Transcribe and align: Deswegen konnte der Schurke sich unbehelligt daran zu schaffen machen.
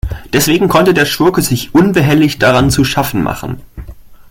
Deswegen 0.33 0.67
konnte 0.67 0.95
der 0.95 1.05
Schurke 1.05 1.43
sich 1.43 1.75
unbehelligt 1.75 2.41
daran 2.41 2.71
zu 2.71 2.83
schaffen 2.83 3.21
machen. 3.21 3.61